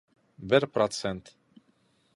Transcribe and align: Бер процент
Бер 0.53 0.69
процент 0.77 1.33